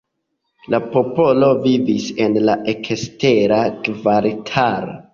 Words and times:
La 0.73 0.79
popolo 0.95 1.51
vivis 1.67 2.09
en 2.27 2.41
la 2.49 2.57
ekstera 2.75 3.63
kvartalo. 3.93 5.03